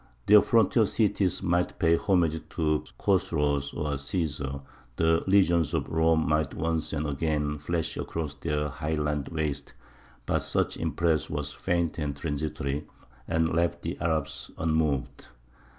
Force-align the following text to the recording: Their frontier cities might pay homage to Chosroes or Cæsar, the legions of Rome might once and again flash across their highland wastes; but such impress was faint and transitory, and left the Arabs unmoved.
Their 0.25 0.41
frontier 0.41 0.87
cities 0.87 1.43
might 1.43 1.77
pay 1.77 1.95
homage 1.95 2.41
to 2.55 2.83
Chosroes 2.99 3.71
or 3.75 3.97
Cæsar, 3.97 4.63
the 4.95 5.23
legions 5.27 5.75
of 5.75 5.87
Rome 5.87 6.27
might 6.27 6.55
once 6.55 6.91
and 6.91 7.05
again 7.05 7.59
flash 7.59 7.97
across 7.97 8.33
their 8.33 8.69
highland 8.69 9.27
wastes; 9.29 9.73
but 10.25 10.39
such 10.41 10.75
impress 10.77 11.29
was 11.29 11.53
faint 11.53 11.99
and 11.99 12.15
transitory, 12.17 12.87
and 13.27 13.53
left 13.53 13.83
the 13.83 13.95
Arabs 13.99 14.49
unmoved. 14.57 15.27